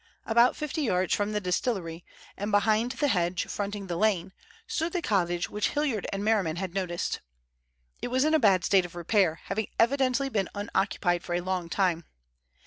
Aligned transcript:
About 0.25 0.55
fifty 0.55 0.81
yards 0.81 1.13
from 1.13 1.31
the 1.31 1.39
distillery, 1.39 2.03
and 2.35 2.49
behind 2.49 2.93
the 2.93 3.07
hedge 3.07 3.45
fronting 3.45 3.85
the 3.85 3.97
lane, 3.97 4.33
stood 4.65 4.93
the 4.93 5.01
cottage 5.03 5.47
which 5.47 5.69
Hilliard 5.69 6.07
and 6.11 6.23
Merriman 6.25 6.55
had 6.55 6.73
noticed. 6.73 7.21
It 8.01 8.07
was 8.07 8.25
in 8.25 8.33
a 8.33 8.39
bad 8.39 8.63
state 8.65 8.83
of 8.83 8.95
repair, 8.95 9.41
having 9.43 9.67
evidently 9.77 10.27
been 10.27 10.49
unoccupied 10.55 11.21
for 11.23 11.35
a 11.35 11.41
long 11.41 11.69
time. 11.69 12.05